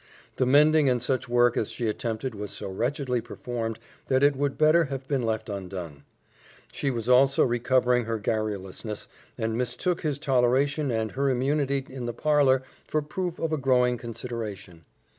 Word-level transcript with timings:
The 0.37 0.47
mending 0.47 0.89
and 0.89 0.99
such 0.99 1.29
work 1.29 1.55
as 1.55 1.69
she 1.69 1.87
attempted 1.87 2.33
was 2.33 2.49
so 2.49 2.71
wretchedly 2.71 3.21
performed 3.21 3.77
that 4.07 4.23
it 4.23 4.35
would 4.35 4.57
better 4.57 4.85
have 4.85 5.07
been 5.07 5.21
left 5.21 5.47
undone. 5.47 6.05
She 6.71 6.89
was 6.89 7.07
also 7.07 7.43
recovering 7.43 8.05
her 8.05 8.17
garrulousness, 8.17 9.07
and 9.37 9.55
mistook 9.55 10.01
his 10.01 10.17
toleration 10.17 10.89
and 10.89 11.11
her 11.11 11.29
immunity 11.29 11.85
in 11.87 12.07
the 12.07 12.13
parlor 12.13 12.63
for 12.87 13.03
proof 13.03 13.37
of 13.37 13.53
a 13.53 13.57
growing 13.57 13.99
consideration. 13.99 14.85